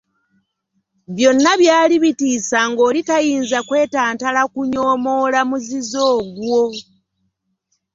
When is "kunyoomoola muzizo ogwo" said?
4.53-6.61